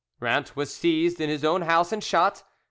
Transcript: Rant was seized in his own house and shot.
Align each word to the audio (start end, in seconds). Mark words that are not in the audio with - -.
Rant 0.19 0.55
was 0.55 0.73
seized 0.73 1.21
in 1.21 1.29
his 1.29 1.45
own 1.45 1.61
house 1.61 1.91
and 1.91 2.03
shot. 2.03 2.41